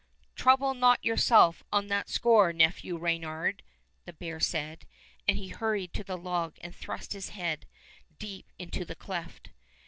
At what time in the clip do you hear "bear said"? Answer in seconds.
4.13-4.87